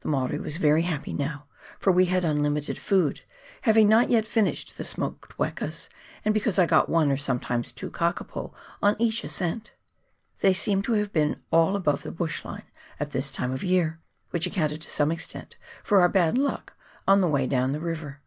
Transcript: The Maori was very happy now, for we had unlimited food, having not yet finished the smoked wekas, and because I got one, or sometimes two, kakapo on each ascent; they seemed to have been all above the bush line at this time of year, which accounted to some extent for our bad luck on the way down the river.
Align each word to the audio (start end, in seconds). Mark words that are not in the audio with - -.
The 0.00 0.08
Maori 0.08 0.38
was 0.38 0.56
very 0.56 0.84
happy 0.84 1.12
now, 1.12 1.48
for 1.78 1.92
we 1.92 2.06
had 2.06 2.24
unlimited 2.24 2.78
food, 2.78 3.20
having 3.60 3.90
not 3.90 4.08
yet 4.08 4.26
finished 4.26 4.78
the 4.78 4.84
smoked 4.84 5.36
wekas, 5.38 5.90
and 6.24 6.32
because 6.32 6.58
I 6.58 6.64
got 6.64 6.88
one, 6.88 7.10
or 7.12 7.18
sometimes 7.18 7.72
two, 7.72 7.90
kakapo 7.90 8.54
on 8.80 8.96
each 8.98 9.22
ascent; 9.22 9.74
they 10.40 10.54
seemed 10.54 10.84
to 10.84 10.92
have 10.94 11.12
been 11.12 11.42
all 11.50 11.76
above 11.76 12.04
the 12.04 12.10
bush 12.10 12.42
line 12.42 12.70
at 12.98 13.10
this 13.10 13.30
time 13.30 13.52
of 13.52 13.62
year, 13.62 14.00
which 14.30 14.46
accounted 14.46 14.80
to 14.80 14.90
some 14.90 15.12
extent 15.12 15.56
for 15.84 16.00
our 16.00 16.08
bad 16.08 16.38
luck 16.38 16.72
on 17.06 17.20
the 17.20 17.28
way 17.28 17.46
down 17.46 17.72
the 17.72 17.78
river. 17.80 18.22